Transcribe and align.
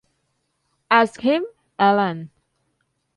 Ask 0.89 1.19
him, 1.21 1.45
Ellen. 1.77 2.31